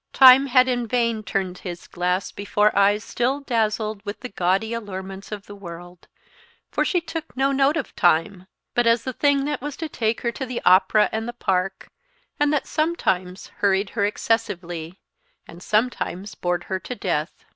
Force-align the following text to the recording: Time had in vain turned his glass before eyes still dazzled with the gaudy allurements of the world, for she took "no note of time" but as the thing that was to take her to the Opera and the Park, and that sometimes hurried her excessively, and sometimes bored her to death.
Time 0.13 0.47
had 0.47 0.67
in 0.67 0.87
vain 0.87 1.21
turned 1.21 1.59
his 1.59 1.85
glass 1.87 2.31
before 2.31 2.75
eyes 2.75 3.03
still 3.03 3.39
dazzled 3.41 4.03
with 4.03 4.19
the 4.21 4.29
gaudy 4.29 4.73
allurements 4.73 5.31
of 5.31 5.45
the 5.45 5.53
world, 5.53 6.07
for 6.71 6.83
she 6.83 6.99
took 6.99 7.37
"no 7.37 7.51
note 7.51 7.77
of 7.77 7.95
time" 7.95 8.47
but 8.73 8.87
as 8.87 9.03
the 9.03 9.13
thing 9.13 9.45
that 9.45 9.61
was 9.61 9.77
to 9.77 9.87
take 9.87 10.21
her 10.21 10.31
to 10.31 10.43
the 10.47 10.59
Opera 10.65 11.07
and 11.11 11.27
the 11.27 11.33
Park, 11.33 11.91
and 12.39 12.51
that 12.51 12.65
sometimes 12.65 13.49
hurried 13.57 13.91
her 13.91 14.03
excessively, 14.03 14.97
and 15.47 15.61
sometimes 15.61 16.33
bored 16.33 16.63
her 16.63 16.79
to 16.79 16.95
death. 16.95 17.45